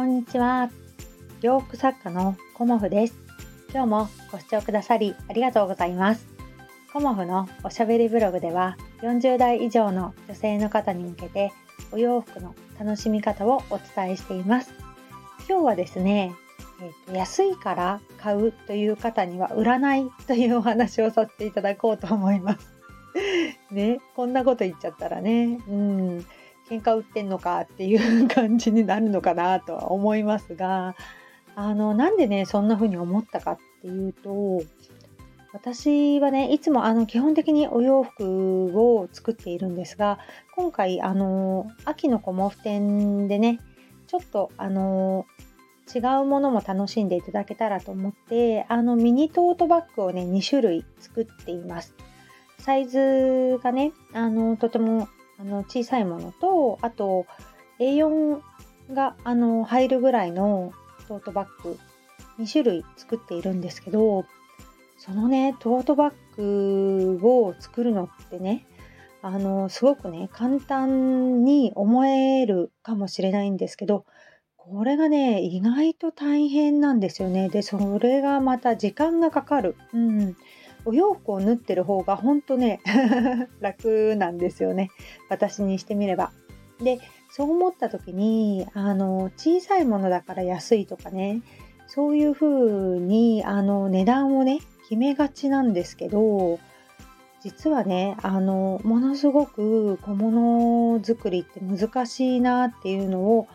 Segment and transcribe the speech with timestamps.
[0.00, 0.70] こんにちは。
[1.42, 3.14] 洋服作家のコモフです。
[3.70, 6.26] 今日もご視聴くださりありがとうございます。
[6.90, 11.52] コモフのおしゃべりブログでは40代以上の女性の方に向けて
[11.92, 14.72] お洋服の楽しみ方をお伝えしています。
[15.46, 16.32] 今日はですね、
[16.80, 22.72] えーと、安いから買うという方には売らないというお話をさせていただこうと思います。
[23.70, 26.26] ね、こんなこと言っちゃったらね、うん、
[26.70, 30.94] 喧嘩売ってんのかっていう感じになるのかなとは思いますが
[31.56, 34.62] あのなんでねそんな風に思ったかっていうと
[35.52, 40.20] 私はねいつもあの基本的にお洋服を作っているんですが
[40.54, 43.58] 今回あの秋のコモフ展でね
[44.06, 45.26] ちょっとあの
[45.92, 51.94] 違うものも楽しんでいただけたらと思ってあのミニトートバッグをね2種類作っています。
[52.58, 55.08] サイズがねあのとても
[55.40, 57.26] あの小さいものとあと
[57.78, 58.40] A4
[58.92, 60.72] があの入るぐらいの
[61.08, 61.78] トートバッグ
[62.38, 64.26] 2種類作っているんですけど
[64.98, 68.66] そのねトートバッグを作るのってね
[69.22, 74.04] あのすごくね簡単に思えるかもしれないんですけど
[74.58, 79.74] これがね意外と大変なんですよねでそれがまた時間がかかる。
[79.94, 80.36] うん
[80.84, 82.80] お洋服を縫ってる方が本当ね
[83.60, 84.90] 楽なんですよね
[85.28, 86.32] 私にしてみれば。
[86.82, 86.98] で
[87.30, 91.42] そう思った時にあの小さいものだから安いとかね
[91.86, 96.58] そういう風にあに値段をね決めがちなんですけど
[97.42, 103.48] 実はねあのものすごく小物作りって難しいなっていうのを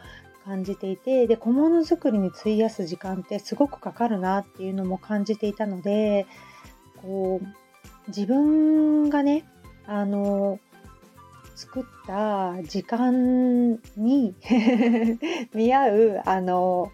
[0.45, 6.27] 感じていてで小物作りに費やす時間ってすごくかかるなっていうのも感じていたので
[7.05, 7.47] こう
[8.07, 9.45] 自分がね
[9.85, 10.59] あの
[11.55, 14.35] 作った時間に
[15.53, 16.91] 見合うあの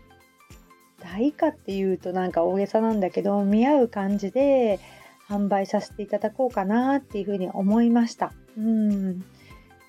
[1.00, 4.80] 代価っていうとなんか大げさなんだけど見合う感じで
[5.28, 8.34] 販売させていただこうかなっていうふうに思いました。
[8.58, 9.24] うん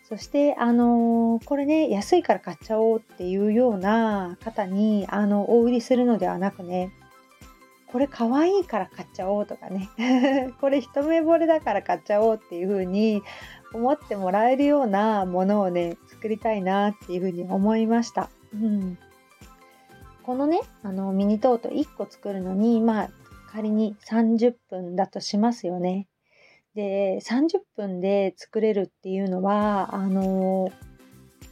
[0.08, 6.92] そしてあのこれね安いから買っちゃおうっていうような方にあのお売りするのではなくね
[7.92, 9.90] これ可愛いから買っちゃおうとかね
[10.60, 13.22] これ一目惚れだから買っちゃおうっていう風に
[13.74, 18.30] 思ってもらえるようなものをね作りたいなっていう風に思いました。
[18.54, 18.98] うん、
[20.22, 23.10] このねあのミニトート1個作るのにまあ
[23.50, 26.08] 仮に30分だとしますよね。
[26.74, 30.70] で30分で作れるっていうのはあの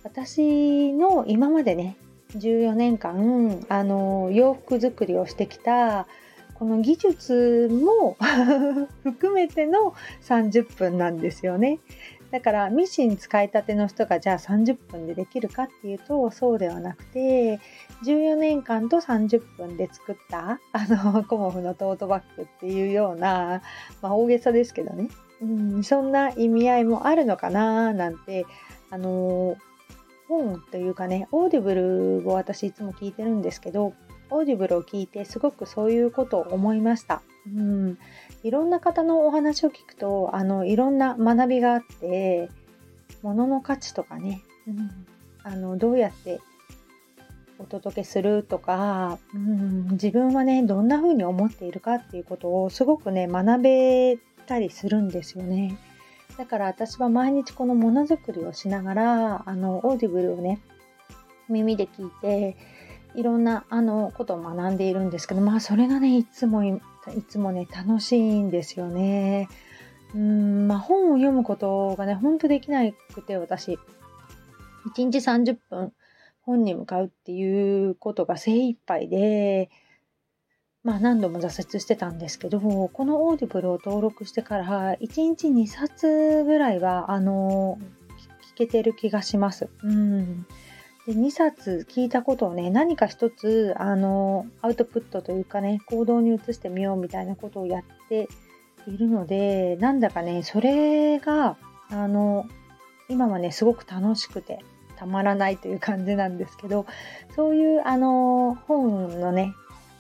[0.03, 1.97] 私の今までね
[2.37, 6.07] 14年間あの洋服作りをしてきた
[6.61, 8.19] この技術も
[9.03, 11.79] 含めての30分なんですよね。
[12.31, 17.59] だからミシン使いたての人がじゃあ30分でできるかっていうとそうではなくて
[18.05, 23.63] 14年間と30分で作ったあのコモフのトートバッグっていうような、
[24.03, 25.09] まあ、大げさですけどね、
[25.43, 28.45] うん、そんな意味合いもあるのかななんて
[28.91, 29.57] あの
[30.29, 31.75] 本というかねオーディブ
[32.23, 33.95] ルを私いつも聞いてるんですけど
[34.31, 37.23] オーディブルを聞いてすごくそういうことを思いました。
[37.47, 37.99] うん、
[38.43, 42.51] いろんな方のお話を聞くとあのいろんな学びがあって
[43.23, 45.07] 物の価値とかね、うん、
[45.43, 46.41] あのどうやって
[47.59, 55.77] お届けするとか、うん、自分はねどんな風に思っているかっていうことをすごくね学べたりするんですよね。
[56.39, 60.61] だから私は毎日このものづくりをしながらあのオーディブルをね
[61.51, 62.57] 耳で聞いて
[63.15, 66.81] いろんなあのことを学んでいるんですけどまあそれがねいつもい
[67.29, 69.49] つもね楽しいんですよね。
[70.15, 72.81] うんまあ本を読むことがねほんとできな
[73.15, 73.79] くて私
[74.95, 75.93] 1日30分
[76.43, 79.71] 本に向かうっていうことが精一杯で
[80.83, 87.79] まあ何度も挫折してたんですけどこのオーディブルを登録してから1日2冊ぐらいはあの
[88.55, 89.69] 聞けてる気がします。
[89.83, 90.47] うん
[91.07, 98.29] で2冊聞いたことをね何か一つあのアウトプットというかね行動に移してみようみたいなことをやって
[98.87, 101.57] いるのでなんだかねそれが
[101.91, 102.47] あの
[103.09, 104.61] 今はねすごく楽しくて
[104.97, 106.87] たまらないという感じなんですけど
[107.35, 109.55] そういうあの本のね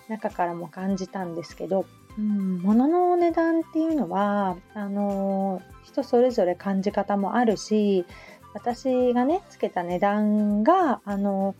[0.09, 1.87] 中からも感じたんですけど、
[2.19, 8.05] うん、物の値段っていうのはあの人それぞれ感じ方もあるし
[8.55, 11.55] 私がねつけた値段があの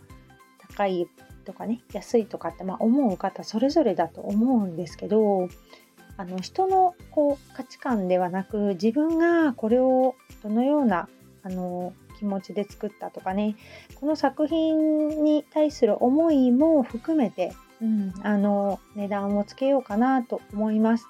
[0.59, 1.09] 高い
[1.45, 5.49] とかね安いとかって、まあ、思う方それぞれだと思うんですけど
[6.17, 11.09] あの人のこう価値観ではなく自分がこれをどのような
[11.43, 13.57] あの気持ちで作ったとかね
[13.95, 21.07] この作品に対する思いも含めて、うん、あの値段をつけようかなと思います。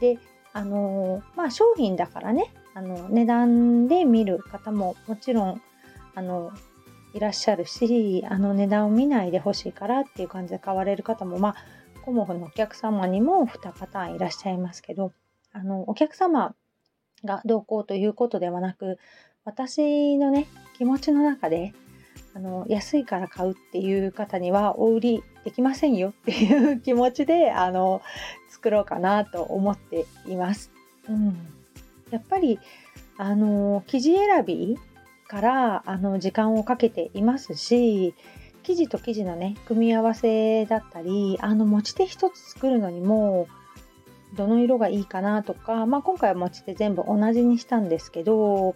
[0.00, 0.18] で
[0.52, 5.62] あのまあ商品だからねあの値段で見る方ももちろん
[6.14, 6.52] あの
[7.14, 11.56] いらっしゃるしあの値段を見ないでほしいからっていう感じで買われる方もまあ
[12.04, 15.12] コモフのお客様にも2パターンいらっしゃいますけど
[15.54, 16.54] あのお客様
[17.24, 18.98] がどうこうということではなく
[19.46, 20.46] 私のね
[20.76, 21.72] 気持ちの中で
[22.34, 28.02] あの安いから買うっていう方にはお売りできませんよっていう気持ちであの
[28.50, 30.70] 作ろうかなと思っています。
[31.08, 31.55] うん、
[32.10, 32.58] やっぱり
[33.18, 34.78] あの生地選び
[35.26, 38.14] からあの時間をかけていますし
[38.62, 43.48] 生地と生地のね組み合わせだったりあの持ち手一つ作るのにも
[44.34, 48.74] どの色がいいかなとか、まあ、今回は持ち手全部同じにしたんですけど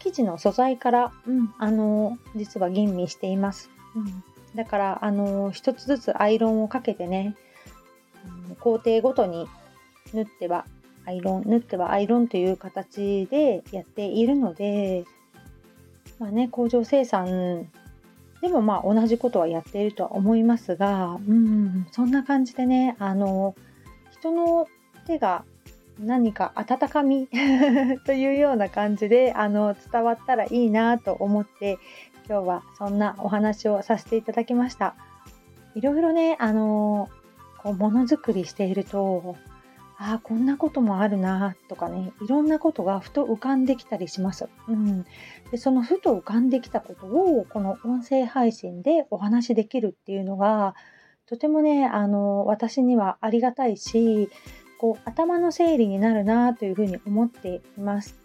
[0.00, 4.24] 生地の素材から、うん、あの実は吟味しています、うん、
[4.54, 7.36] だからあの一つずつアイロンをかけてね、
[8.48, 9.46] うん、工程ごとに
[10.12, 10.66] 縫っては
[11.06, 15.04] アイロン縫ってはアイロンという形でやっているので
[16.18, 17.70] まあね工場生産
[18.42, 23.54] でもまあ同じことはやっているとは思いますが、うん、そんな感じでねあの
[24.10, 24.68] 人の
[25.06, 25.44] 手が
[25.98, 27.28] 何か温かみ
[28.04, 31.78] というような感じであの伝わったらいいなと思って
[32.28, 34.94] 今日はそんなお話をさせていただきました。
[35.74, 37.08] いろいろねあの
[37.62, 39.36] こうものづくりしていると
[39.98, 44.48] ああこんなこともあるなとかねいろんなことがふと浮かんできたりします。
[44.68, 45.04] うん、
[45.50, 50.74] でそのふと浮かんできたことをこの音声配信でお話しできるっていうのが
[51.26, 54.28] とてもねあの私にはありがたいし
[54.78, 58.18] こう頭の整理になるなというふうに思っています。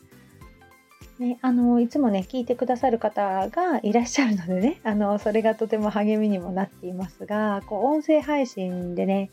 [1.19, 9.29] ね、あのいつもね聞いてくださる方がいらっしゃるのでねあのそれがとても励みにもなっていますがこう音声配信でね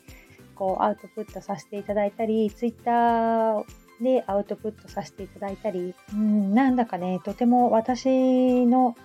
[0.59, 3.65] こうアウトプットさせていただいたり Twitter
[4.01, 8.97] でアウトプットさせていただいたり、うん、なんだかねとても私の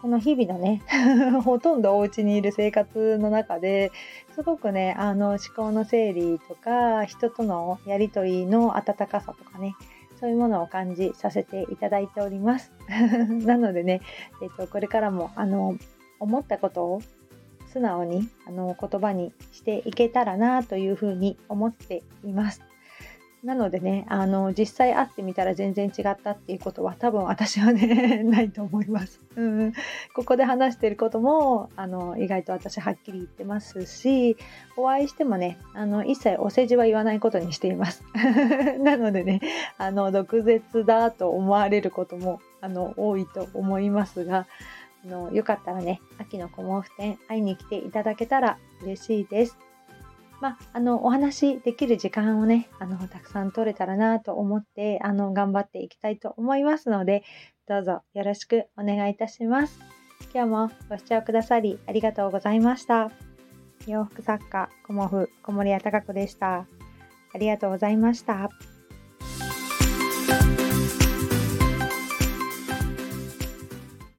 [0.00, 0.82] この日々のね
[1.44, 3.92] ほとんどお家にいる生活の中で
[4.34, 9.74] すごくねあの思考の整理とか人とのやり取りの温かさとかね
[10.18, 12.72] そういうものを感じさせていただいております。
[13.46, 14.02] なのでね、
[14.42, 15.76] えーと、これからもあの
[16.18, 17.02] 思ったことを
[17.72, 22.62] 素直にあの言葉にしていけたらなというふうに思っています
[23.42, 29.22] なのでね、あの、実際会ってみたら全然違ったっていうことは多分私はね、 ないと思います。
[29.34, 29.72] うん、
[30.14, 34.36] ここで話してることも、あの、意外と私はっきり言ってますし、
[34.76, 38.04] お会いしてもね、あの、一切お世辞は言わないことにしています。
[38.80, 39.40] なのでね、
[39.78, 44.46] あの、毒舌だと思われることも、あの、多いと思いますが、
[45.04, 49.58] あのよかったらね、秋の小毛布店会いに来ていただけたら嬉しいです。
[50.40, 57.24] まあ、あのお話できる時間をねあのたくさん取れたらなと思ってあの頑張っていきたいと思いますので
[57.68, 59.78] どうぞよろしくお願いいたします。
[60.32, 63.10] 今日もご視聴くださりありがとうございました。
[63.86, 66.66] 洋服作家コモフ小森屋隆子でした。
[67.32, 68.50] ありがとうございました。